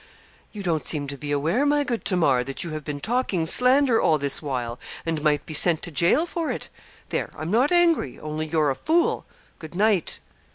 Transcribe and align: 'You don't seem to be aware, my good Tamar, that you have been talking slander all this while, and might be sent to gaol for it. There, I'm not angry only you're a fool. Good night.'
'You 0.51 0.63
don't 0.63 0.83
seem 0.83 1.05
to 1.09 1.15
be 1.15 1.31
aware, 1.31 1.63
my 1.63 1.83
good 1.83 2.05
Tamar, 2.05 2.43
that 2.45 2.63
you 2.63 2.71
have 2.71 2.83
been 2.83 2.99
talking 2.99 3.45
slander 3.45 4.01
all 4.01 4.17
this 4.17 4.41
while, 4.41 4.79
and 5.05 5.21
might 5.21 5.45
be 5.45 5.53
sent 5.53 5.83
to 5.83 5.91
gaol 5.91 6.25
for 6.25 6.49
it. 6.51 6.69
There, 7.09 7.29
I'm 7.37 7.51
not 7.51 7.71
angry 7.71 8.19
only 8.19 8.47
you're 8.47 8.71
a 8.71 8.75
fool. 8.75 9.27
Good 9.59 9.75
night.' 9.75 10.19